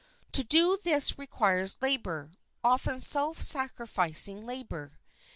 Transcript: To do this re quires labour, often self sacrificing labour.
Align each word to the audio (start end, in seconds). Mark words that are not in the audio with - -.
To 0.31 0.43
do 0.43 0.79
this 0.83 1.19
re 1.19 1.27
quires 1.27 1.77
labour, 1.79 2.31
often 2.63 2.99
self 2.99 3.39
sacrificing 3.39 4.43
labour. 4.47 4.93